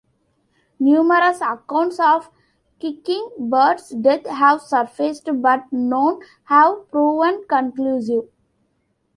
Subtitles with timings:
[0.79, 2.31] Numerous accounts of
[2.79, 8.27] Kicking Bird's death have surfaced but none have proven conclusive.